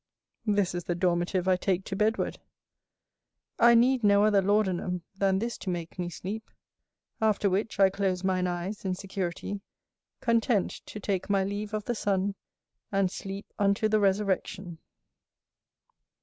[0.47, 2.39] This is the dormitive I take to bedward;
[3.59, 6.49] I need no other laudanum than this to make me sleep;
[7.21, 9.61] after which I close mine eyes in security,
[10.19, 12.33] content to take my leave of the sun,
[12.91, 14.79] and sleep unto the resurrection.